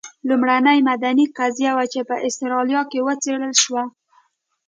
[0.27, 3.83] لومړنۍ مدني قضیه وه چې په اسټرالیا کې وڅېړل شوه.